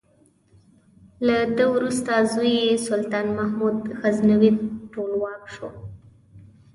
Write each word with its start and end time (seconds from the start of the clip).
له 1.25 1.37
ده 1.57 1.65
وروسته 1.75 2.11
زوی 2.33 2.53
یې 2.65 2.75
سلطان 2.87 3.25
محمود 3.37 3.77
غزنوي 3.99 4.51
ټولواک 4.91 5.43
شو. 5.55 5.69